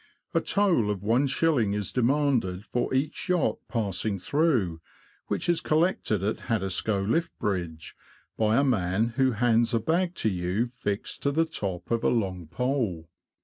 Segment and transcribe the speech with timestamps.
[0.33, 1.75] A toll of i^.
[1.75, 4.81] is demanded for each yacht passing through,
[5.27, 7.95] which is collected at Haddiscoe Lift Bridge,
[8.35, 12.09] by a man who hands a bag to you fixed to the top of a
[12.09, 13.09] long pole.